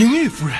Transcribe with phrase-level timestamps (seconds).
[0.00, 0.56] 明玉夫人，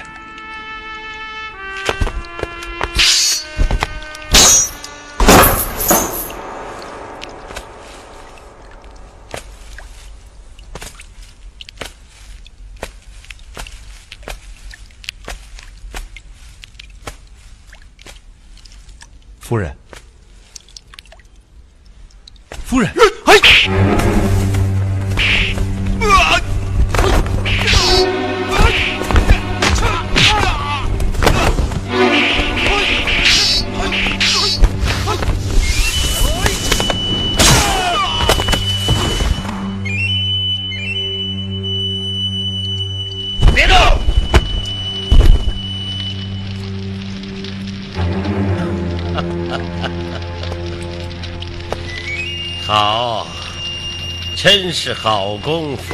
[55.43, 55.90] 是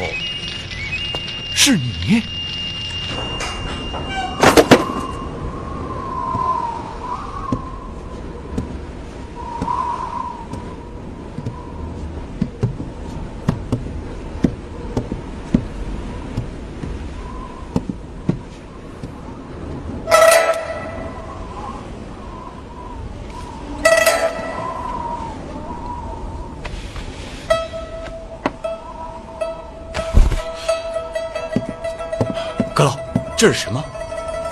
[33.37, 33.83] 这是什么？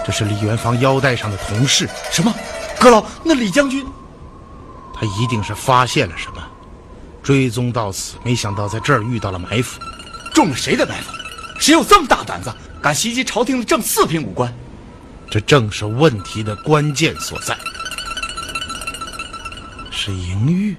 [0.05, 1.89] 这是李元芳腰带上的铜饰。
[2.11, 2.31] 什么？
[2.79, 3.83] 阁老，那李将军，
[4.93, 6.43] 他一定是发现了什么，
[7.23, 9.81] 追踪到此，没想到在这儿遇到了埋伏。
[10.35, 11.11] 中了谁的埋伏？
[11.59, 14.53] 谁有这么大胆子，敢袭击朝廷的正四品武官？
[15.31, 17.57] 这正是问题的关键所在。
[19.89, 20.77] 是莹玉，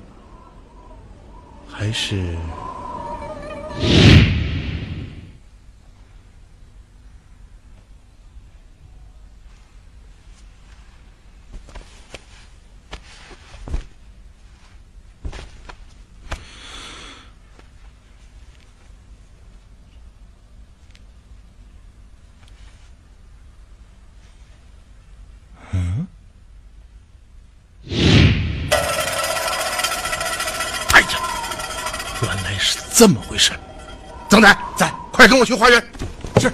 [1.68, 2.36] 还是？
[30.92, 31.08] 哎呀，
[32.22, 33.52] 原来是这么回事！
[34.28, 35.82] 曾仔，在，快跟我去花园。
[36.40, 36.52] 是。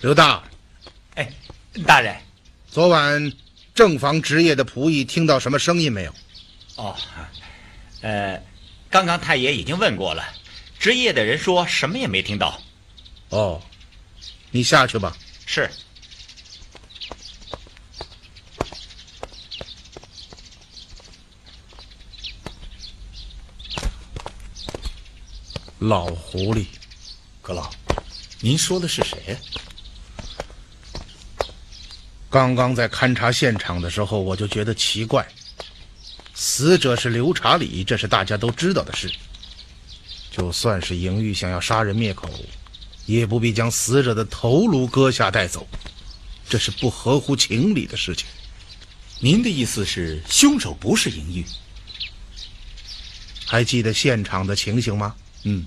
[0.00, 0.42] 刘大，
[1.14, 1.30] 哎，
[1.86, 2.16] 大人，
[2.70, 3.32] 昨晚
[3.74, 6.14] 正房值夜的仆役听到什么声音没有？
[6.76, 6.96] 哦，
[8.00, 8.42] 呃，
[8.88, 10.24] 刚刚太爷已经问过了，
[10.80, 12.58] 值夜的人说什么也没听到。
[13.28, 13.60] 哦，
[14.50, 15.14] 你下去吧。
[15.44, 15.70] 是。
[25.80, 26.64] 老狐狸，
[27.42, 27.70] 阁老，
[28.40, 29.36] 您说的是谁？
[32.30, 35.26] 刚刚在勘察现场的时候，我就觉得奇怪。
[36.34, 39.12] 死者是刘查理，这是大家都知道的事。
[40.30, 42.28] 就算是莹玉想要杀人灭口，
[43.04, 45.66] 也不必将死者的头颅割下带走，
[46.48, 48.26] 这是不合乎情理的事情。
[49.18, 51.44] 您的意思是凶手不是莹玉？
[53.44, 55.14] 还记得现场的情形吗？
[55.42, 55.64] 嗯，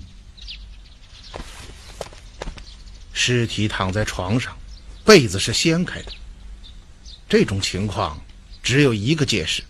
[3.12, 4.56] 尸体躺在床上，
[5.04, 6.12] 被子是掀开的。
[7.28, 8.18] 这种情况
[8.62, 9.62] 只有一个解释，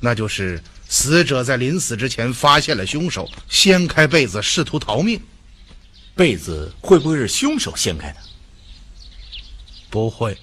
[0.00, 0.62] 那就是
[0.92, 5.18] 死者在临死之前发现了凶手，掀开被子试图逃命。
[6.14, 8.20] 被子会不会是凶手掀开的？
[9.88, 10.36] 不会。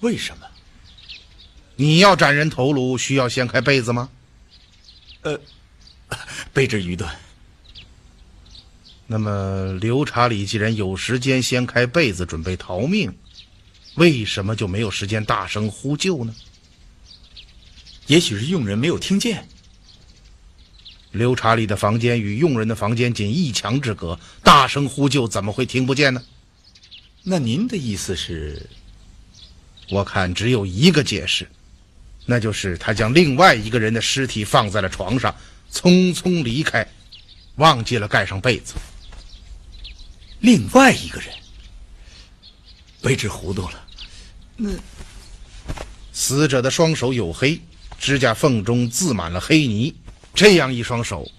[0.00, 0.46] 为什么？
[1.74, 4.10] 你要斩人头颅，需要掀开被子吗？
[5.22, 5.40] 呃，
[6.54, 7.10] 卑职愚钝。
[9.06, 13.10] 那么刘查理既然有时间掀开被子准备逃命，
[13.94, 16.34] 为什么就没有时间大声呼救呢？
[18.06, 19.48] 也许是佣人没有听见。
[21.12, 26.22] 刘查理的房间与佣人的房间仅一墙之隔，大声呼救怎么会听不见呢？
[27.22, 28.68] 那您的意思是？
[29.90, 31.46] 我看只有一个解释，
[32.24, 35.34] 那就是他将另外一个人的尸体放在了床上，
[35.70, 36.86] 匆匆离开，
[37.56, 38.74] 忘记了盖上被子。
[40.40, 41.28] 另外一个人，
[43.02, 43.84] 卑职糊涂了。
[44.56, 44.70] 那
[46.12, 47.60] 死者的双手黝黑，
[47.98, 49.94] 指甲缝中渍满了黑泥，
[50.34, 51.30] 这样一双手，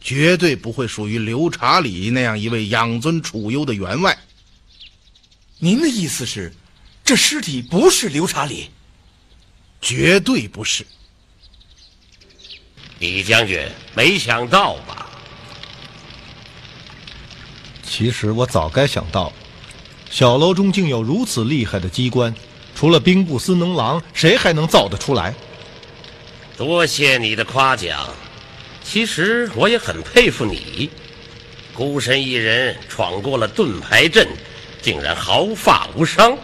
[0.00, 4.16] 绝对不会属于刘查理那样一位养尊处优的员外。
[5.58, 6.52] 您的意思是，
[7.02, 8.70] 这尸体不是刘查理？
[9.80, 10.84] 绝对不是。
[12.98, 15.06] 李将军，没想到吧？
[17.82, 19.32] 其实我早该想到，
[20.10, 22.34] 小楼中竟有如此厉害的机关，
[22.74, 25.34] 除了兵部司能郎，谁还能造得出来？
[26.56, 28.08] 多谢你的夸奖。
[28.84, 30.88] 其实我也很佩服你，
[31.72, 34.28] 孤身一人闯过了盾牌阵，
[34.80, 36.36] 竟然毫发无伤，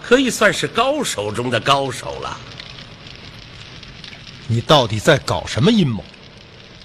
[0.00, 2.40] 可以算是高手中的高手了。
[4.46, 6.02] 你到底在搞什么阴谋？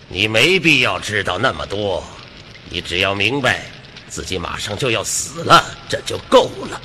[0.09, 2.03] 你没必要知道那么多，
[2.69, 3.65] 你只要明白
[4.09, 6.81] 自己马上就要死了，这就够了。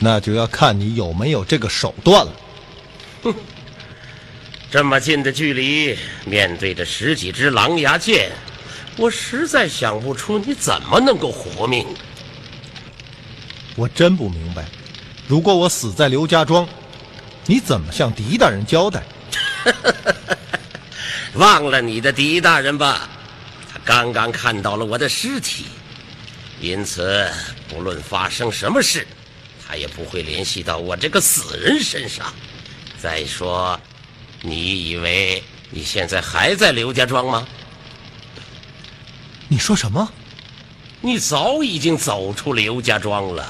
[0.00, 2.32] 那就要看你有没有这个手段了。
[4.72, 8.32] 这么近的距离，面对着十几支狼牙剑，
[8.96, 11.86] 我实在想不出你怎么能够活命。
[13.76, 14.64] 我真不明白，
[15.28, 16.66] 如果我死在刘家庄，
[17.44, 19.02] 你怎么向狄大人交代？
[21.36, 23.10] 忘了你的狄大人吧，
[23.70, 25.66] 他刚刚看到了我的尸体，
[26.62, 27.30] 因此
[27.68, 29.06] 不论发生什么事，
[29.68, 32.32] 他也不会联系到我这个死人身上。
[32.98, 33.78] 再说，
[34.42, 37.46] 你以为你现在还在刘家庄吗？
[39.48, 40.12] 你说什么？
[41.00, 43.48] 你早已经走出刘家庄了，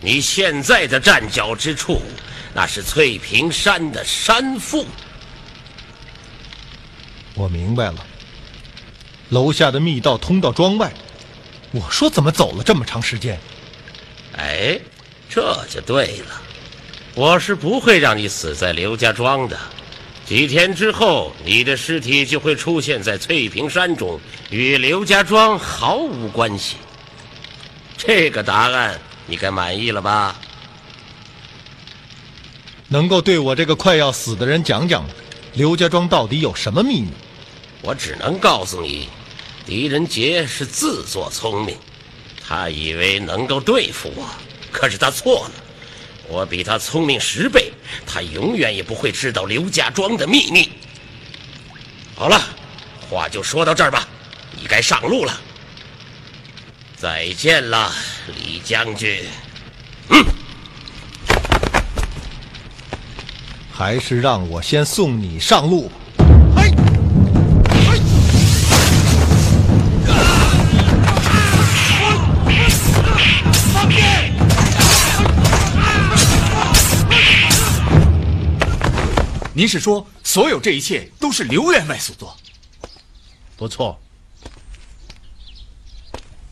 [0.00, 2.02] 你现在的站脚之处，
[2.54, 4.86] 那是翠屏山的山腹。
[7.34, 8.06] 我明白了，
[9.30, 10.92] 楼下的密道通到庄外。
[11.72, 13.40] 我说怎么走了这么长时间？
[14.36, 14.78] 哎，
[15.28, 16.42] 这就对了。
[17.14, 19.58] 我是不会让你死在刘家庄的，
[20.26, 24.18] 几天之后，你的尸体就会出现在翠屏山中，
[24.50, 26.76] 与刘家庄毫无关系。
[27.98, 30.40] 这个答案你该满意了吧？
[32.88, 35.04] 能够对我这个快要死的人讲讲，
[35.52, 37.08] 刘家庄到底有什么秘密？
[37.82, 39.08] 我只能告诉你，
[39.66, 41.76] 狄仁杰是自作聪明，
[42.46, 44.26] 他以为能够对付我，
[44.72, 45.63] 可是他错了。
[46.28, 47.72] 我比他聪明十倍，
[48.06, 50.70] 他永远也不会知道刘家庄的秘密。
[52.14, 52.40] 好了，
[53.08, 54.08] 话就说到这儿吧，
[54.58, 55.40] 你该上路了。
[56.96, 57.92] 再见了，
[58.26, 59.22] 李将军。
[60.10, 60.24] 嗯
[63.70, 65.94] 还是让我先送你上路吧。
[79.56, 82.36] 您是说，所有这一切都是刘员外所做？
[83.56, 83.96] 不错，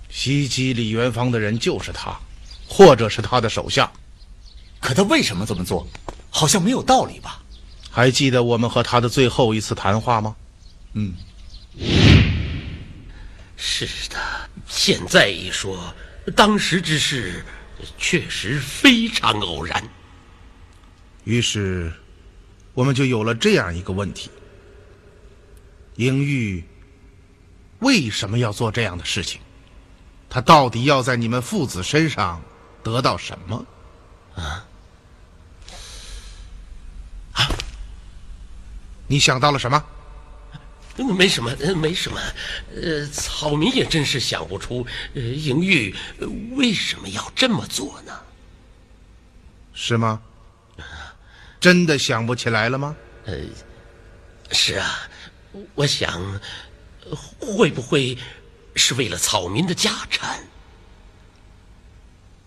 [0.09, 2.17] 袭击李元芳的人就是他，
[2.69, 3.93] 或者是他的手下。
[4.79, 5.85] 可他为什么这么做？
[6.31, 7.43] 好像没有道理吧？
[7.91, 10.37] 还记得我们和他的最后一次谈话吗？
[10.95, 11.13] 嗯，
[13.57, 14.17] 是的，
[14.69, 15.93] 现在一说，
[16.37, 17.45] 当时之事
[17.99, 19.83] 确实非常偶然。
[21.25, 21.93] 于是，
[22.75, 24.31] 我们就有了这样一个问题：
[25.97, 26.65] 英玉
[27.81, 29.41] 为什么要做这样的事情？
[30.31, 32.43] 他到底要在你们父子身上
[32.83, 33.67] 得到什么？
[34.35, 34.67] 啊？
[37.33, 37.49] 啊？
[39.07, 39.85] 你想到了什么？
[40.97, 42.19] 没什么，呃没什么。
[42.75, 48.19] 呃，草民也真是想不出，呃，英玉呃为什么要这么做呢？
[49.75, 50.23] 是吗？
[51.63, 52.97] 真的想不起来了吗？
[53.25, 53.37] 呃，
[54.51, 55.09] 是啊，
[55.77, 56.21] 我想，
[57.09, 58.19] 呃会不会
[58.75, 60.43] 是为了草民的家产？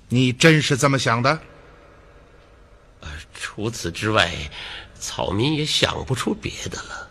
[0.10, 1.40] 你真是这么想的？
[3.00, 4.36] 呃，除此之外，
[5.00, 7.10] 草民也想不出别的了。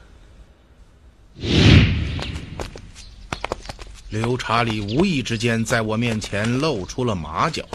[4.11, 7.67] 刘查理无意之间在我面前露出了马脚，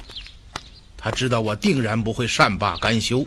[0.96, 3.26] 他知道我定然不会善罢甘休，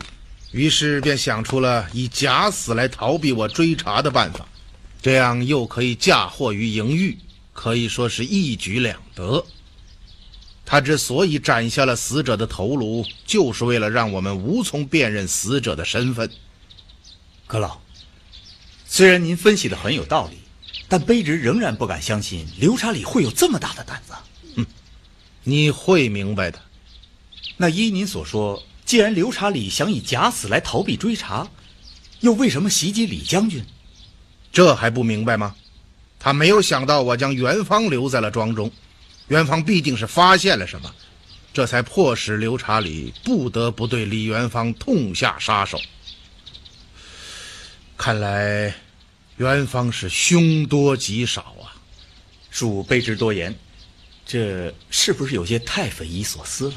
[0.53, 4.47] 于是便想出了以假死来逃避我追查的办法，
[5.01, 7.17] 这样又可以嫁祸于盈玉，
[7.51, 9.43] 可以说是一举两得。
[10.63, 16.29] 他之所以斩下了死者的头颅，就是为了让我们无从辨认死者的身份。
[17.47, 17.79] 阁老，
[18.85, 20.37] 虽然您分析的很有道理，
[20.87, 24.13] 但卑职仍然不敢相信刘查理会有这么大的胆子。
[24.55, 24.65] 嗯
[25.43, 26.61] 你会明白的。
[27.57, 31.47] 那依您所说，既然刘查理想以假死来逃避追查，
[32.19, 33.65] 又为什么袭击李将军？
[34.51, 35.55] 这还不明白吗？
[36.19, 38.71] 他没有想到我将元芳留在了庄中，
[39.27, 40.93] 元芳必定是发现了什么，
[41.53, 45.81] 这才迫使刘查理不得不对李元芳痛下杀手。
[47.97, 48.73] 看来，
[49.37, 51.75] 元芳是凶多吉少啊！
[52.53, 53.53] 恕卑职多言，
[54.25, 56.75] 这是不是有些太匪夷所思了？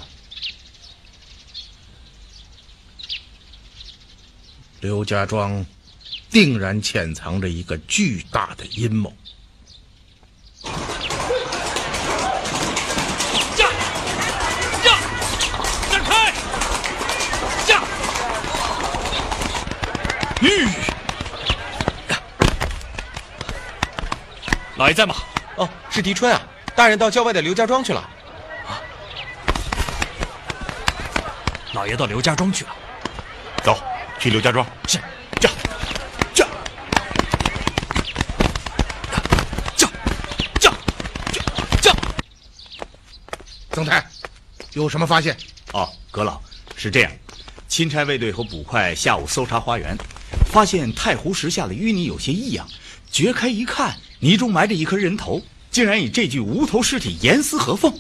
[4.87, 5.67] 刘家庄
[6.31, 9.13] 定然潜藏着一个巨大的阴谋。
[13.57, 13.69] 驾！
[14.85, 14.97] 驾！
[15.91, 16.33] 站开！
[17.67, 17.83] 驾！
[20.41, 20.69] 吁！
[24.77, 25.17] 老爷在吗？
[25.57, 26.41] 哦，是狄春啊！
[26.77, 28.09] 大人到郊外的刘家庄去了。
[31.73, 32.71] 老爷到刘家庄去了。
[33.65, 33.83] 走，
[34.27, 34.67] 去刘家庄。
[34.89, 34.99] 是，
[35.41, 35.49] 驾！
[36.35, 36.49] 驾！
[39.77, 39.89] 驾！
[40.59, 40.73] 驾！
[41.31, 41.41] 驾！
[41.81, 41.95] 驾！
[43.71, 44.05] 曾太，
[44.73, 45.37] 有什么发现？
[45.73, 46.43] 哦，阁老
[46.75, 47.13] 是这样，
[47.69, 49.97] 钦差卫队和捕快下午搜查花园，
[50.51, 52.69] 发现太湖石下的淤泥有些异样，
[53.13, 55.41] 掘开一看，泥中埋着一颗人头，
[55.71, 57.97] 竟然与这具无头尸体严丝合缝。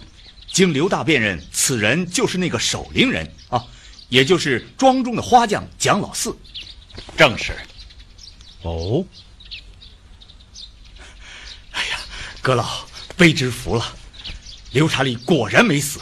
[0.52, 3.64] 经刘大辨认，此人就是那个守陵人啊，
[4.09, 6.37] 也就是庄中的花匠蒋老四。
[7.17, 7.57] 正是。
[8.63, 9.05] 哦，
[11.73, 11.99] 哎呀，
[12.41, 12.87] 阁老，
[13.17, 13.97] 卑职服了，
[14.73, 16.01] 刘查理果然没死。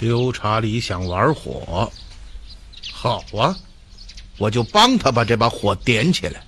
[0.00, 1.90] 刘查理想玩火，
[2.92, 3.56] 好啊，
[4.36, 6.44] 我就帮他把这把火点起来。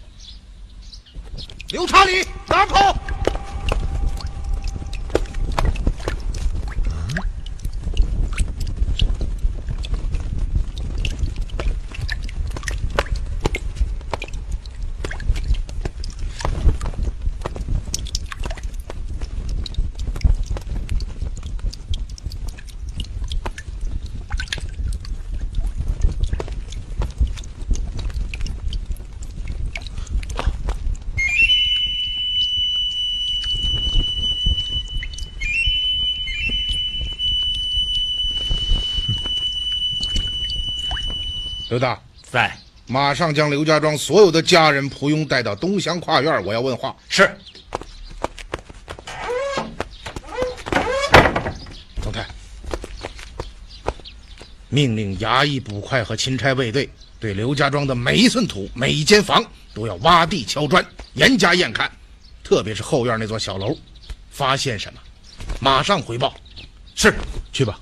[1.70, 2.96] 刘查理，拿炮！
[41.70, 42.52] 刘大，在，
[42.88, 46.96] 马上将刘家庄所有的家人仆佣带到东乡跨院，我要问话。
[47.08, 47.30] 是。
[52.02, 52.26] 总太，
[54.68, 59.40] 命令衙役、捕快和钦差卫队对刘家庄的每一寸土、每一间房
[59.72, 61.88] 都要挖地敲砖，严加验看，
[62.42, 63.78] 特别是后院那座小楼，
[64.32, 64.98] 发现什么，
[65.60, 66.34] 马上回报。
[66.96, 67.14] 是，
[67.52, 67.78] 去吧。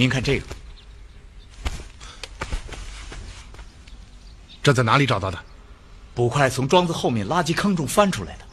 [0.00, 0.46] 您看这个，
[4.62, 5.38] 这在哪里找到的？
[6.14, 8.46] 捕快从庄子后面垃圾坑中翻出来的。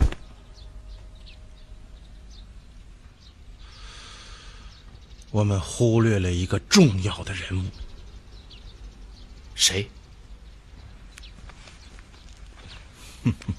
[5.32, 7.70] 我们忽略了一个重要的人物。
[9.56, 9.90] 谁？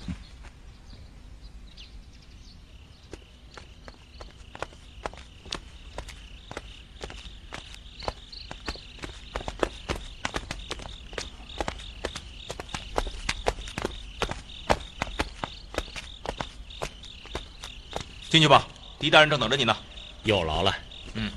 [18.38, 18.68] 进去吧，
[19.00, 19.76] 狄大人正等着你呢。
[20.22, 20.72] 有劳了。
[21.14, 21.32] 嗯。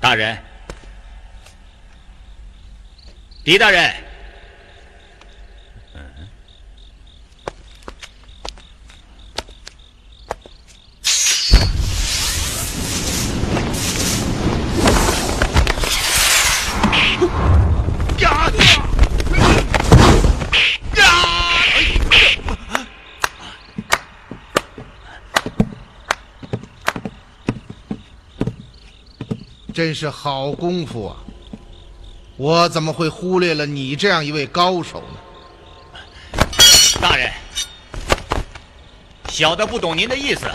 [0.00, 0.42] 大人，
[3.44, 3.94] 狄大人，
[29.90, 31.16] 真是好功夫啊！
[32.36, 35.18] 我怎么会忽略了你这样一位高手呢？
[37.00, 37.28] 大人，
[39.30, 40.46] 小的不懂您的意思。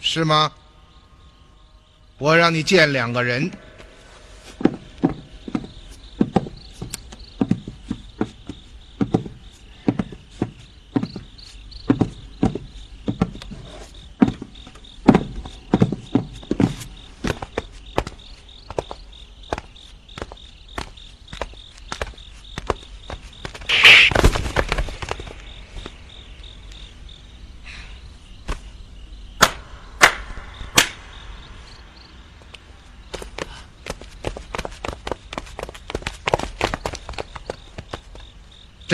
[0.00, 0.50] 是吗？
[2.18, 3.48] 我让你见两个人。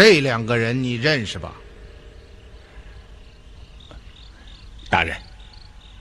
[0.03, 1.55] 这两个人你认识吧？
[4.89, 5.15] 大人，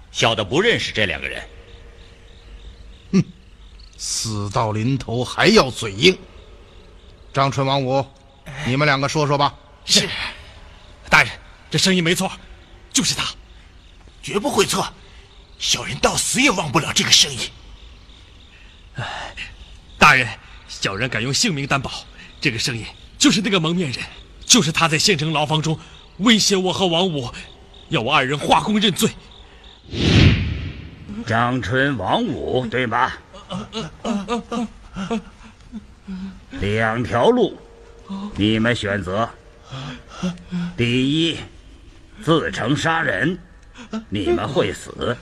[0.10, 1.46] 小的不认识这两个人。
[3.12, 3.22] 哼
[3.98, 6.18] 死到临头还要嘴硬。
[7.34, 8.08] 张春、王五，
[8.66, 9.54] 你们两个说说吧。
[9.84, 10.08] 是，
[11.10, 11.34] 大人，
[11.70, 12.32] 这声音没错，
[12.94, 13.26] 就是他，
[14.24, 14.88] 绝不会错。
[15.58, 17.50] 小人到死也忘不了这个声音。
[19.98, 20.26] 大人，
[20.70, 21.92] 小人敢用性命担保，
[22.40, 22.86] 这个声音
[23.20, 24.04] 就是那个蒙面人，
[24.46, 25.78] 就是他在县城牢房中
[26.20, 27.30] 威胁我和王五，
[27.90, 29.12] 要我二人画供认罪。
[31.28, 33.20] 张春、王五，对吧？
[36.62, 37.58] 两条路，
[38.36, 39.30] 你们选择。
[40.78, 41.38] 第一，
[42.24, 43.38] 自成杀人，
[44.08, 45.16] 你们会死，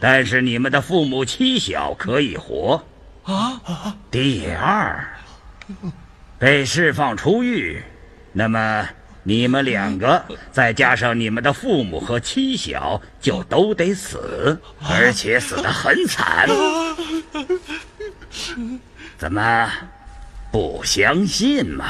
[0.00, 2.82] 但是你们的父母妻小可以活。
[4.10, 5.06] 第二，
[6.40, 7.82] 被释放出狱，
[8.32, 8.88] 那么
[9.22, 16.48] 你们两个再加上你们的父母和妻小，就都得死，而且死得很惨。
[19.18, 19.70] 怎么
[20.50, 21.84] 不相信嘛？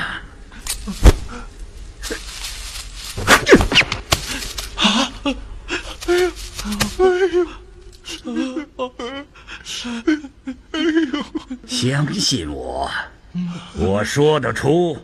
[11.68, 12.90] 相信我，
[13.78, 14.98] 我说得出，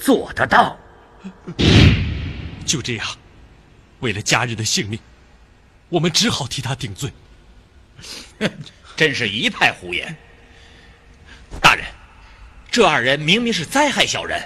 [0.00, 0.78] 做得到。
[2.64, 3.06] 就这样，
[4.00, 4.98] 为了家人的性命，
[5.88, 7.12] 我们只好替他顶罪。
[8.96, 10.16] 真是一派胡言！
[11.60, 11.84] 大人，
[12.70, 14.42] 这二人明明是灾害小人。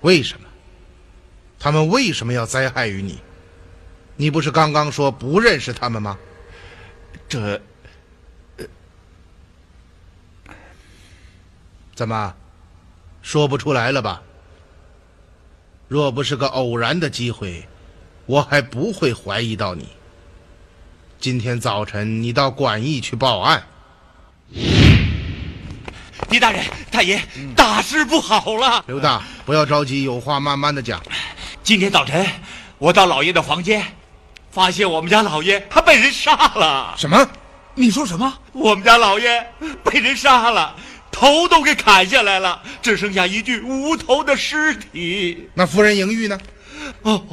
[0.00, 0.48] 为什么？
[1.58, 3.20] 他们为什么要灾害于你？
[4.16, 6.16] 你不是刚刚说不认识他们吗？
[7.28, 7.60] 这
[11.94, 12.34] 怎么，
[13.22, 14.20] 说不出来了吧？
[15.86, 17.68] 若不是个偶然的机会，
[18.26, 19.88] 我还不会怀疑到你。
[21.20, 23.62] 今天早晨你到馆驿去报案，
[26.28, 27.22] 狄大人、太爷，
[27.54, 28.82] 大事不好了！
[28.88, 31.00] 刘大，不要着急，有话慢慢的讲。
[31.62, 32.26] 今天早晨，
[32.78, 33.84] 我到老爷的房间，
[34.50, 36.94] 发现我们家老爷他被人杀了。
[36.98, 37.24] 什么？
[37.76, 38.32] 你说什么？
[38.52, 39.46] 我们家老爷
[39.82, 40.76] 被人杀了，
[41.14, 45.48] 头都给砍下来了，只剩下一具无头的尸体。
[45.54, 46.36] 那夫人莹玉呢？
[47.02, 47.24] 哦，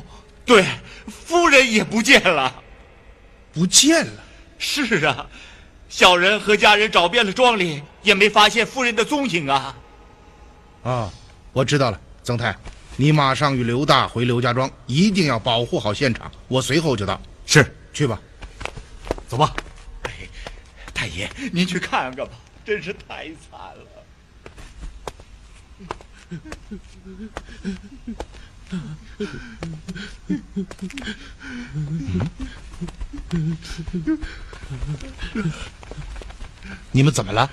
[0.46, 0.64] 对，
[1.08, 2.62] 夫人也不见了。
[3.52, 4.24] 不见了。
[4.60, 5.26] 是啊，
[5.90, 9.76] 小人和家人找遍了庄里，也没发现夫人的踪影啊。
[10.84, 11.12] 啊，
[11.52, 12.56] 我知道了，曾太，
[12.96, 16.32] 你马上与刘大回刘家庄，一定要保护好现场。
[16.48, 17.20] 我随后就到。
[17.48, 18.22] 是，去吧。
[19.28, 19.54] 走吧。
[20.04, 20.12] 哎，
[20.94, 22.32] 太爷，您去看看吧，
[22.66, 23.88] 真是太惨了。
[36.92, 37.50] 你们怎么了？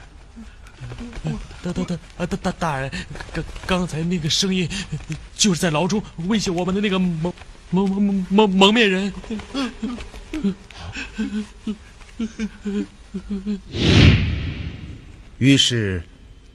[1.62, 2.90] 大大大啊大大大人，
[3.32, 4.68] 刚刚才那个声音，
[5.36, 7.32] 就是在牢中威胁我们的那个蒙
[7.70, 9.12] 蒙蒙蒙蒙面人。
[15.38, 16.02] 于是，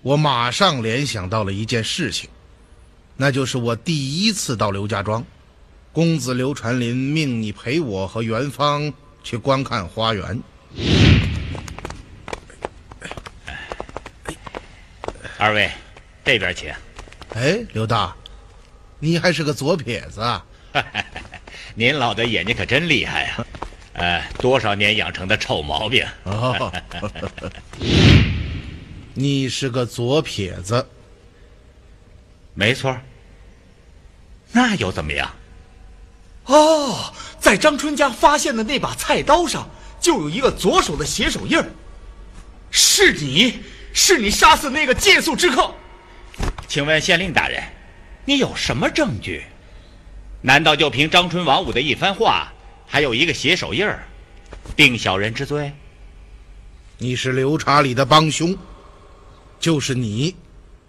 [0.02, 2.30] 我马上联想到了一件事情，
[3.16, 5.26] 那就是我第一次到刘家庄，
[5.94, 8.94] 公子刘传林命你陪我和元芳
[9.24, 10.38] 去观看花园。
[15.38, 15.72] 二位，
[16.26, 16.70] 这边请。
[17.36, 18.14] 哎，刘大，
[19.00, 20.46] 你还是个左撇子啊！
[21.74, 23.46] 您老的眼睛可真厉害啊！
[23.94, 26.06] 呃，多少年养成的臭毛病。
[26.26, 26.72] 哦，
[29.14, 30.88] 你是个左撇子，
[32.54, 32.98] 没错。
[34.52, 35.32] 那又怎么样？
[36.46, 39.70] 哦，在张春家发现的那把菜刀上，
[40.02, 41.66] 就有一个左手的血手印儿。
[42.70, 43.60] 是你，
[43.94, 45.74] 是你杀死那个借宿之客。
[46.68, 47.64] 请问县令大人，
[48.26, 49.44] 你有什么证据？
[50.42, 52.52] 难道就凭张春王五的一番话，
[52.88, 54.04] 还有一个血手印儿，
[54.76, 55.72] 定小人之罪？
[56.98, 58.58] 你是刘查理的帮凶，
[59.64, 60.36] 就是你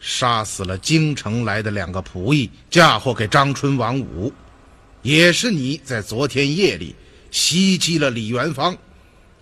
[0.00, 4.32] 杀死了京城来的两个仆役，嫁祸给张春王五，
[5.00, 6.92] 也是你在昨天夜里
[7.30, 8.76] 袭击了李元芳，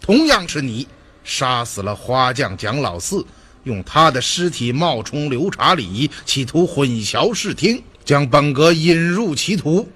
[0.02, 0.86] 同样是你
[1.24, 3.24] 杀死了花匠蒋老四，
[3.64, 9.88] 用他的尸体冒充刘查理，企图混淆视听，将本阁引入歧途。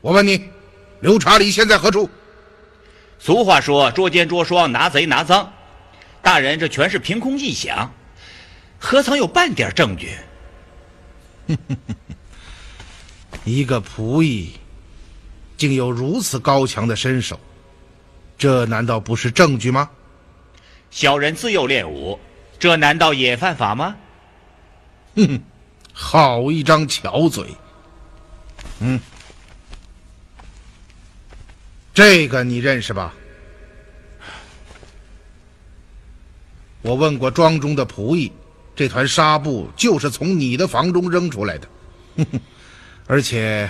[0.00, 0.42] 我问你，
[1.00, 2.08] 刘查理现在何处？
[3.18, 5.52] 俗话说“捉奸捉双，拿贼拿赃”，
[6.22, 7.92] 大人这全是凭空臆想，
[8.78, 10.16] 何曾有半点证据？
[13.44, 14.52] 一个仆役
[15.56, 17.38] 竟有如此高强的身手，
[18.36, 19.88] 这难道不是证据吗？
[20.90, 22.18] 小人自幼练武，
[22.58, 23.96] 这难道也犯法吗？
[25.14, 25.42] 哼哼，
[25.92, 27.46] 好一张巧嘴。
[28.80, 29.00] 嗯，
[31.94, 33.14] 这个你认识吧？
[36.82, 38.30] 我问过庄中的仆役，
[38.76, 41.68] 这团纱布就是从你的房中扔出来的。
[42.18, 42.40] 哼哼，
[43.06, 43.68] 而且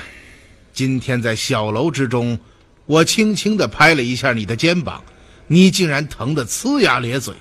[0.73, 2.38] 今天在小楼之中，
[2.85, 5.03] 我轻轻地拍了一下你的肩膀，
[5.47, 7.33] 你竟然疼得呲牙咧嘴。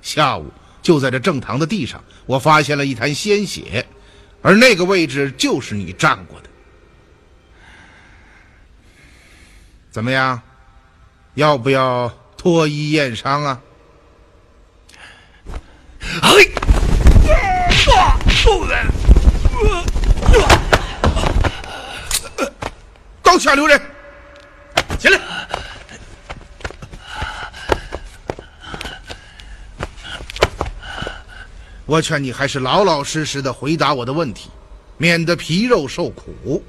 [0.00, 3.84] 下午就在这正堂的地上，我发现了一滩鲜血，
[4.40, 6.48] 而那个位置就是你站过的。
[9.90, 10.40] 怎么样？
[11.34, 13.60] 要不要脱衣验伤啊？
[16.22, 16.67] 哎！
[23.22, 23.80] 刀下留人，
[24.98, 25.20] 起来！
[31.84, 34.50] 我劝你还是老老实实的回答我的问题，
[34.96, 36.64] 免得皮肉受苦。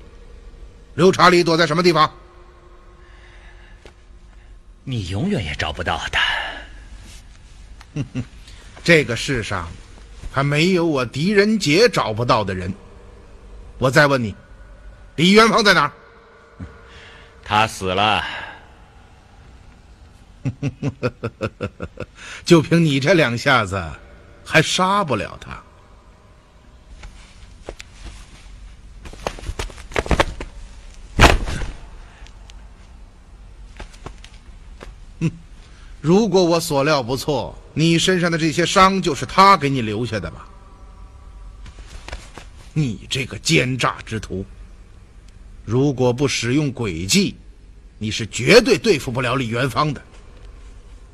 [0.95, 2.13] 刘查理躲在什么地方？
[4.83, 6.19] 你永远也找不到的。
[7.95, 8.23] 哼哼，
[8.83, 9.69] 这个世上
[10.31, 12.73] 还没有我狄仁杰找不到的人。
[13.77, 14.35] 我再问你，
[15.15, 15.91] 李元芳在哪儿？
[17.43, 18.23] 他死了。
[22.45, 23.81] 就凭你这两下子，
[24.45, 25.61] 还杀不了他。
[36.01, 40.47] 如果我所料不错，你身上的这些伤就是他给你留下的吧？
[42.73, 44.45] 你这个奸诈之徒，
[45.65, 47.35] 如果不使用诡计，
[47.97, 50.01] 你是绝对对付不了李元芳的。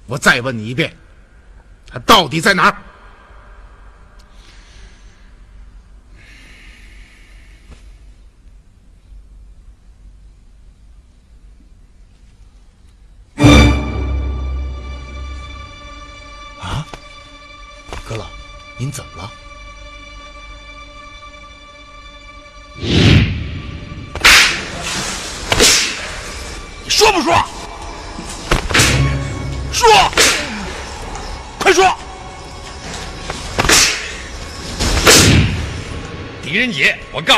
[0.06, 0.96] 我再问你一遍，
[1.88, 2.78] 他到底在哪儿？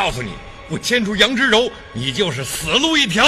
[0.08, 0.30] 告诉你，
[0.70, 3.22] 不牵出杨之柔，你就是死路一条。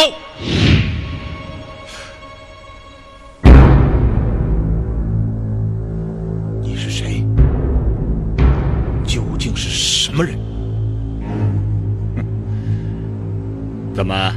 [6.62, 7.23] 你是谁？
[9.07, 10.38] 究竟是什么人？
[13.95, 14.35] 怎么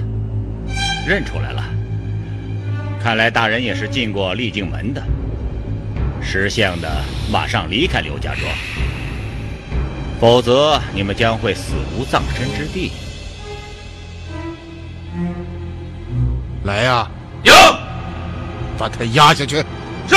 [1.07, 1.63] 认出来了？
[3.01, 5.01] 看来大人也是进过丽静门的。
[6.21, 6.89] 识相的，
[7.31, 8.51] 马上离开刘家庄，
[10.23, 12.93] 否则你们将会死无葬身之地。
[16.63, 17.11] 来呀、
[17.43, 17.53] 有，
[18.77, 19.57] 把他压下去！
[20.07, 20.15] 是。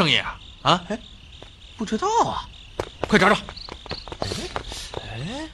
[0.00, 0.40] 生意啊？
[0.62, 0.82] 啊？
[0.88, 0.98] 哎，
[1.76, 2.48] 不知道啊，
[3.06, 3.36] 快找找。
[4.96, 5.46] 哎，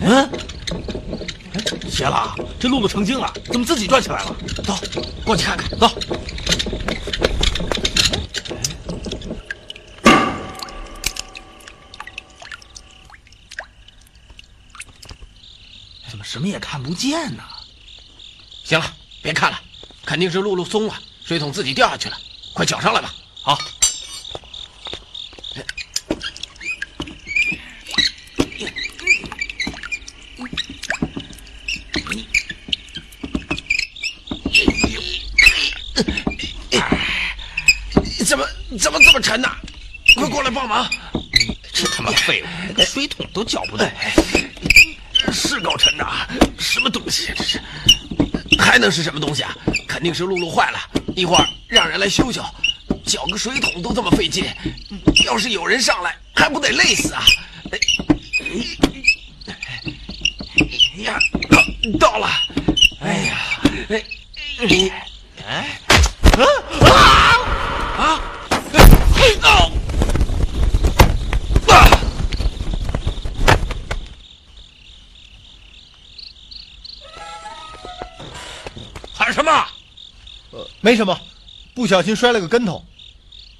[0.00, 0.28] 嗯，
[1.54, 4.36] 哎，邪了，这路都成精了，怎么自己转起来了？
[4.64, 4.76] 走，
[5.24, 5.78] 过去看看。
[5.78, 5.88] 走。
[16.32, 17.44] 什么也看不见呢？
[18.64, 19.60] 行了，别看了，
[20.02, 22.18] 肯定是露露松了，水桶自己掉下去了。
[22.54, 23.14] 快搅上来吧。
[23.42, 23.58] 好。
[38.24, 38.48] 怎么
[38.80, 39.50] 怎么这么沉呢？
[40.16, 40.90] 快过来帮忙！
[41.74, 44.50] 这他妈废物，连水桶都搅不动，是
[45.62, 46.26] 高沉呐！
[46.58, 47.32] 什么东西？
[47.36, 47.60] 这是？
[48.58, 49.56] 还能是什么东西啊？
[49.88, 50.78] 肯定是露露坏了，
[51.14, 52.44] 一会儿让人来修修。
[53.04, 54.44] 搅个水桶都这么费劲，
[55.24, 57.24] 要是有人上来，还不得累死啊！
[57.70, 57.78] 哎
[61.02, 61.18] 呀，
[61.98, 62.28] 到了！
[63.00, 63.38] 哎呀，
[63.88, 64.04] 哎，
[64.58, 65.01] 哎，
[80.82, 81.18] 没什么，
[81.74, 82.84] 不小心摔了个跟头。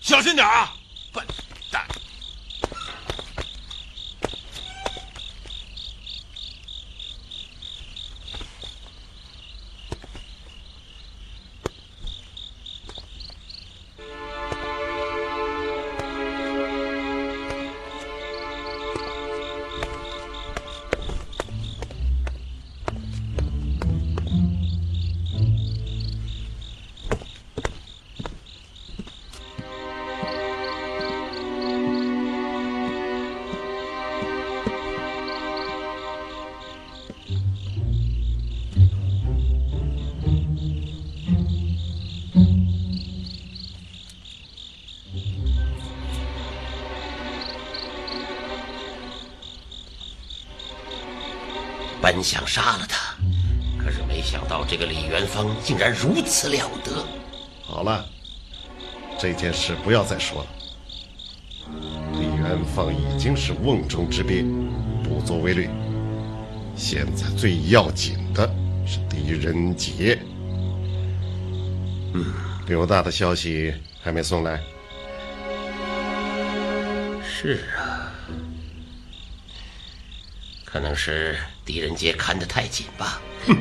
[0.01, 0.75] 小心点啊！
[52.23, 53.17] 本想杀了他，
[53.83, 57.05] 可是没想到这个李元芳竟然如此了得。
[57.65, 58.07] 好了，
[59.19, 60.49] 这件事不要再说了。
[62.13, 64.45] 李元芳已经是瓮中之鳖，
[65.03, 65.69] 不足为虑。
[66.77, 68.49] 现在最要紧的
[68.87, 70.17] 是狄仁杰。
[72.15, 72.25] 嗯，
[72.69, 74.63] 刘大的消息还没送来。
[77.25, 78.15] 是啊，
[80.65, 83.21] 可能是狄仁杰看得太紧吧。
[83.47, 83.57] 哼，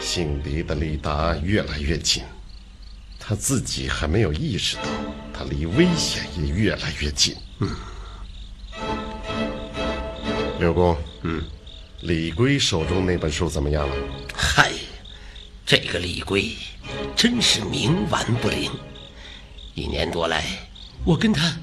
[0.00, 2.22] 姓狄的李达越来越近，
[3.18, 4.82] 他自己还没有意识到，
[5.32, 7.36] 他离危险也越来越近。
[7.60, 7.70] 嗯，
[10.58, 11.42] 刘公，嗯，
[12.02, 13.96] 李龟手中那本书怎么样了？
[14.34, 14.72] 嗨，
[15.66, 16.56] 这个李龟
[17.14, 18.70] 真是冥顽不灵。
[19.74, 20.44] 一年多来，
[21.04, 21.56] 我跟他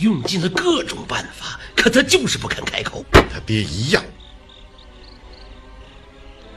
[0.00, 3.04] 用尽了各种办法，可他就是不肯开口。
[3.10, 4.00] 跟他爹一样。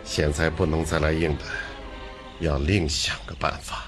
[0.04, 1.44] 现在不能再来硬的，
[2.42, 3.86] 要另想个办法。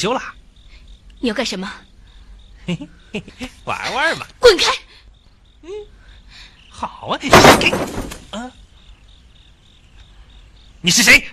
[0.00, 0.22] 羞了？
[1.18, 1.70] 你要干什么？
[3.64, 4.26] 玩玩嘛！
[4.38, 4.72] 滚开！
[5.60, 5.70] 嗯，
[6.70, 7.18] 好啊。
[7.18, 7.28] 给
[8.30, 8.50] 啊！
[10.80, 11.18] 你是谁？
[11.18, 11.28] 呀！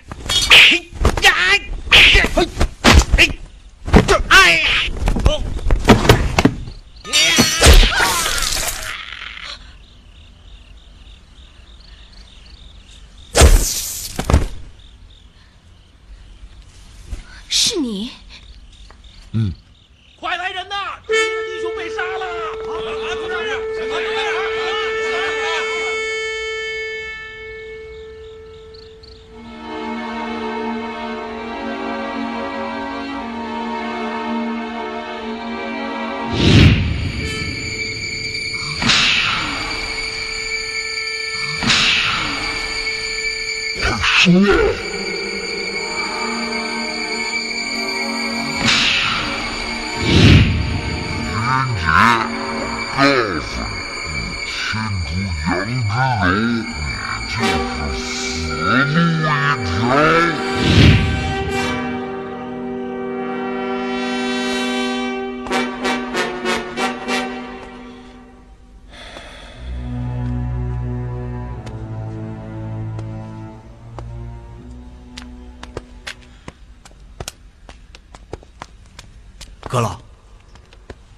[79.68, 80.00] 阁老，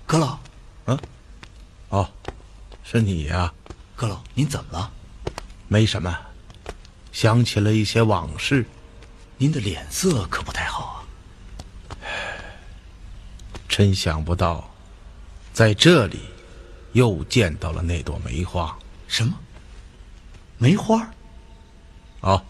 [0.08, 0.40] 阁老，
[0.86, 1.00] 嗯，
[1.90, 2.10] 哦，
[2.84, 3.54] 是你呀、
[3.96, 4.92] 阁老，您怎么了？
[5.68, 6.18] 没什么，
[7.12, 8.66] 想起了一些往事。
[9.38, 10.98] 您的脸色可不太好啊。
[13.68, 14.68] 真想不到，
[15.54, 16.20] 在这里
[16.94, 18.76] 又见到了那朵梅花。
[19.08, 19.38] 什么？
[20.58, 21.08] 梅花？
[22.22, 22.44] 哦，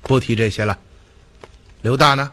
[0.00, 0.78] 不提这些了。
[1.82, 2.32] 刘大呢？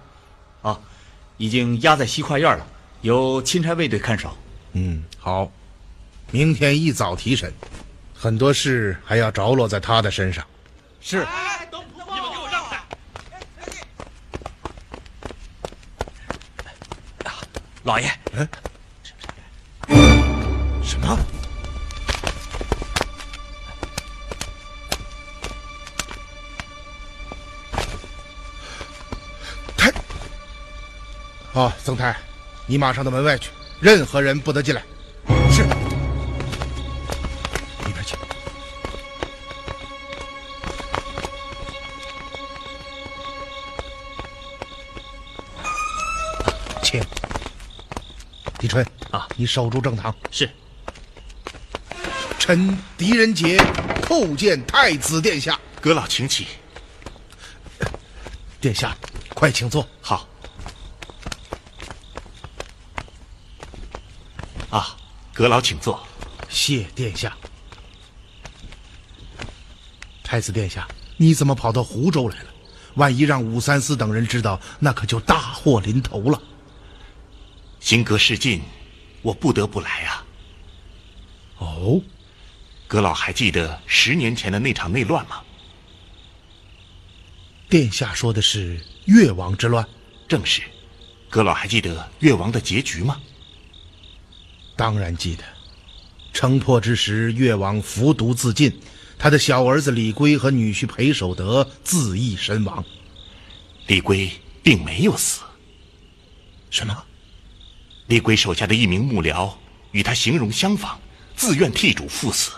[1.36, 2.66] 啊，已经押在西跨院了，
[3.02, 4.36] 由钦差卫队看守。
[4.74, 5.52] 嗯，好，
[6.32, 7.54] 明天一早提审，
[8.14, 10.46] 很多事还要着落在他的身上。
[11.02, 11.18] 是。
[11.18, 12.78] 你们给我让开
[17.84, 18.65] 老爷，嗯，什
[31.56, 32.14] 好，曾太，
[32.68, 33.50] 你马上到门外去，
[33.80, 34.84] 任何人不得进来。
[35.50, 35.64] 是。
[37.86, 38.20] 里边请。
[46.84, 47.02] 请。
[48.60, 50.14] 狄春啊，你守住正堂。
[50.32, 50.50] 是。
[52.38, 53.58] 臣狄仁杰
[54.02, 55.58] 叩见太子殿下。
[55.80, 56.48] 阁老请起。
[58.60, 58.94] 殿下，
[59.34, 59.88] 快请坐。
[60.02, 60.28] 好。
[64.76, 64.94] 啊，
[65.34, 66.06] 阁老请坐。
[66.50, 67.34] 谢殿下。
[70.22, 72.50] 太子殿下，你怎么跑到湖州来了？
[72.96, 76.42] 万一让武三思等人知道，那可就大祸临头了。
[77.80, 78.62] 行阁事尽，
[79.22, 80.26] 我不得不来啊。
[81.60, 82.02] 哦，
[82.86, 85.42] 阁老还记得十年前的那场内乱吗？
[87.70, 89.88] 殿下说的是越王之乱，
[90.28, 90.62] 正是。
[91.30, 93.22] 阁老还记得越王的结局吗？
[94.76, 95.44] 当然记得。
[96.34, 98.78] 城破之时，越王服毒自尽，
[99.18, 102.84] 他的小儿子李圭和女婿裴守德自缢身亡。
[103.88, 104.30] 李圭
[104.62, 105.42] 并没有死。
[106.70, 107.04] 什么？
[108.08, 109.52] 李圭手下的一名幕僚
[109.92, 111.00] 与他形容相仿，
[111.36, 112.52] 自愿替主赴死。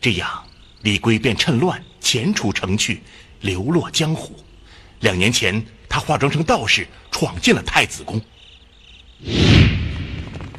[0.00, 0.44] 这样，
[0.82, 3.02] 李圭便趁乱潜出城去，
[3.40, 4.36] 流落江湖。
[5.00, 8.20] 两年前，他化妆成道士，闯进了太子宫。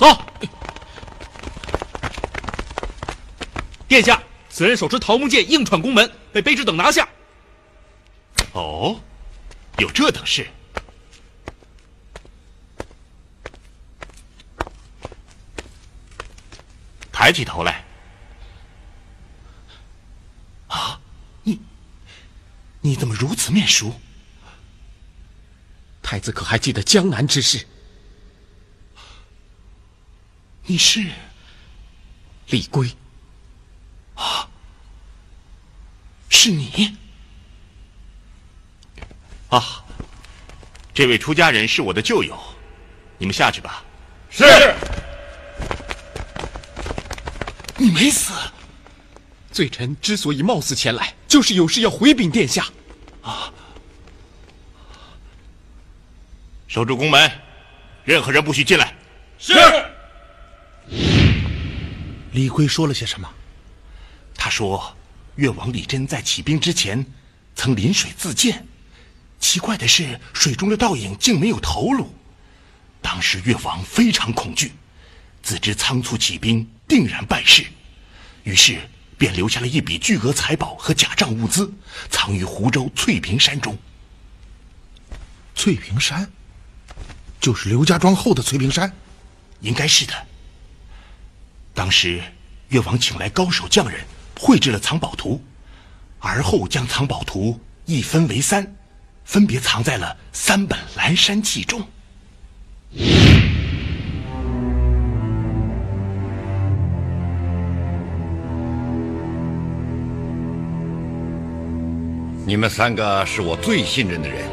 [0.03, 0.21] 走。
[3.87, 7.07] 殿下，此人手持桃木剑，硬闯宫门，被卑职等拿下。
[8.51, 8.99] 哦，
[9.77, 10.49] 有这等事。
[17.11, 17.85] 抬起头来。
[20.67, 20.99] 啊，
[21.43, 21.61] 你，
[22.81, 23.93] 你怎么如此面熟？
[26.01, 27.65] 太子可还记得江南之事？
[30.65, 31.05] 你是
[32.47, 32.89] 李圭。
[34.15, 34.47] 啊，
[36.29, 36.95] 是你？
[39.49, 39.83] 啊，
[40.93, 42.39] 这位出家人是我的旧友，
[43.17, 43.83] 你们下去吧。
[44.29, 44.45] 是。
[47.75, 48.33] 你没死。
[49.51, 52.65] 罪臣之所以冒死前来，就是有事要回禀殿下。
[53.21, 53.51] 啊！
[56.67, 57.31] 守住宫门，
[58.03, 58.95] 任何人不许进来。
[59.37, 59.53] 是。
[62.33, 63.29] 李逵说了些什么？
[64.35, 64.95] 他说，
[65.35, 67.05] 越王李真在起兵之前，
[67.55, 68.65] 曾临水自荐。
[69.39, 72.11] 奇怪的是，水中的倒影竟没有头颅。
[73.01, 74.71] 当时越王非常恐惧，
[75.43, 77.65] 自知仓促起兵定然败事，
[78.43, 78.79] 于是
[79.15, 81.71] 便留下了一笔巨额财宝和假账物资，
[82.09, 83.77] 藏于湖州翠屏山中。
[85.53, 86.31] 翠屏山，
[87.39, 88.91] 就是刘家庄后的翠屏山，
[89.59, 90.27] 应该是的。
[91.75, 92.21] 当时
[92.69, 93.99] 越王请来高手匠人，
[94.39, 95.41] 绘制了藏宝图，
[96.19, 98.75] 而后将藏宝图一分为三，
[99.25, 101.81] 分别藏在了三本蓝山记中。
[112.45, 114.43] 你们三个是我最信任的人，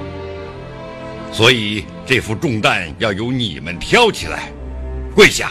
[1.31, 4.51] 所以这副重担要由你们挑起来。
[5.15, 5.51] 跪下！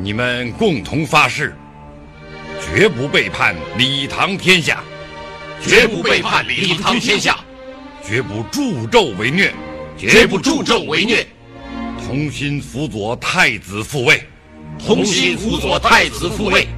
[0.00, 1.56] 你们共同发誓，
[2.64, 4.80] 绝不背叛李唐天下，
[5.60, 7.40] 绝不背叛李唐天下，
[8.06, 9.52] 绝不助纣为虐，
[9.98, 11.26] 绝不助纣为虐，
[12.06, 14.22] 同心辅佐太子复位，
[14.78, 16.68] 同心辅佐太子复位。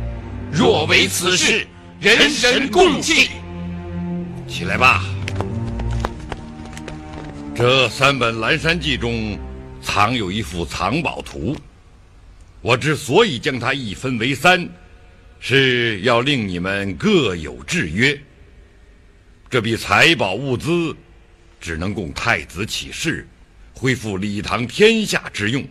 [0.50, 1.66] 若为此事，
[2.00, 3.28] 人神共济。
[4.48, 5.04] 起来吧。
[7.54, 9.38] 这三本《蓝山记》中
[9.82, 11.54] 藏有一幅藏宝图，
[12.62, 14.68] 我之所以将它一分为三，
[15.38, 18.18] 是要令你们各有制约。
[19.48, 20.94] 这笔财宝物资
[21.60, 23.26] 只能供太子起事，
[23.72, 25.66] 恢复礼堂天下之用，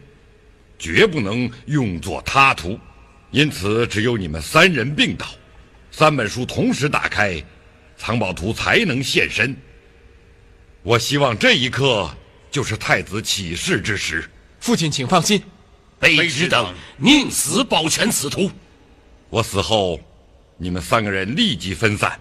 [0.80, 2.80] 绝不能用作他图。
[3.32, 5.28] 因此，只有你们三人并倒，
[5.92, 7.42] 三本书同时打开，
[7.96, 9.56] 藏宝图才能现身。
[10.82, 12.10] 我希望这一刻
[12.50, 14.28] 就是太子起事之时。
[14.60, 15.42] 父亲，请放心，
[16.00, 18.50] 卑职等宁死保全此图。
[19.30, 20.00] 我死后，
[20.58, 22.20] 你们三个人立即分散。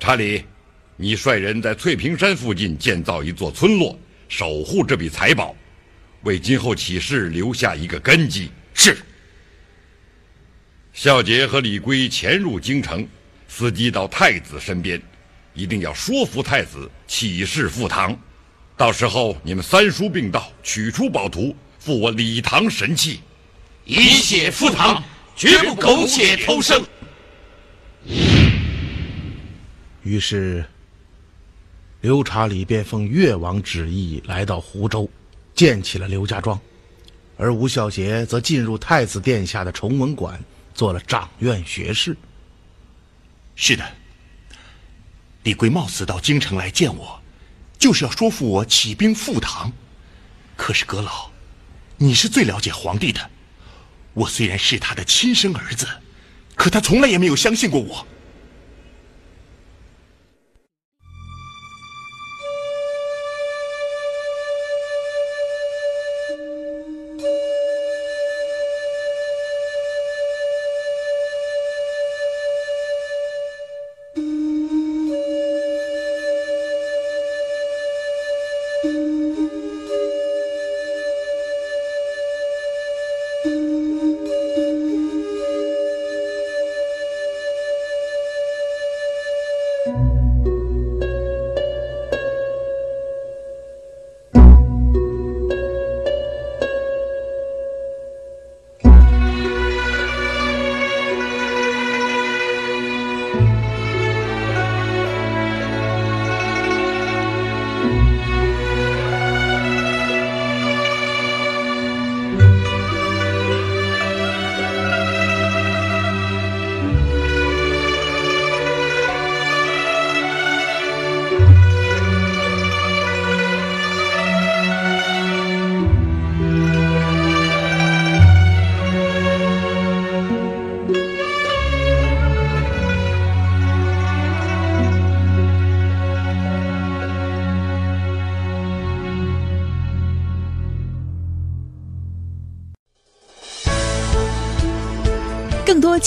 [0.00, 0.44] 查理，
[0.96, 5.54] 你率人在翠屏山附近建造一座村落，守护这笔财宝，
[6.22, 8.50] 为今后起事留下一个根基。
[8.74, 8.96] 是。
[10.92, 13.06] 孝杰和李龟潜入京城，
[13.48, 15.00] 伺机到太子身边，
[15.54, 18.18] 一定要说服太子起事赴唐。
[18.76, 21.54] 到时候你们三叔并到，取出宝图，
[21.88, 23.20] 复我李唐神器，
[23.86, 25.02] 以血赴唐，
[25.34, 26.84] 绝不苟且偷生。
[30.02, 30.62] 于是，
[32.02, 35.08] 刘查理便奉越王旨意来到湖州，
[35.54, 36.60] 建起了刘家庄，
[37.38, 40.38] 而吴孝杰则进入太子殿下的崇文馆。
[40.74, 42.14] 做了掌院学士。
[43.56, 43.92] 是的，
[45.42, 47.18] 李逵冒死到京城来见我，
[47.78, 49.72] 就是要说服我起兵赴唐。
[50.54, 51.30] 可是阁老，
[51.98, 53.30] 你是最了解皇帝的。
[54.14, 55.86] 我虽然是他的亲生儿子，
[56.54, 58.06] 可他从来也没有相信过我。